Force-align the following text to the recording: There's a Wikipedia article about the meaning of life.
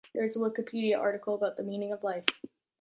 There's 0.15 0.35
a 0.35 0.39
Wikipedia 0.39 0.97
article 0.97 1.35
about 1.35 1.57
the 1.57 1.63
meaning 1.63 1.91
of 1.91 2.03
life. 2.03 2.25